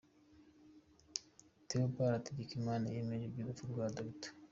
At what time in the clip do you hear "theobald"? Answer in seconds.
1.67-2.13